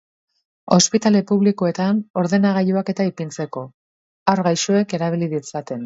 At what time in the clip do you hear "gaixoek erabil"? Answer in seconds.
4.51-5.33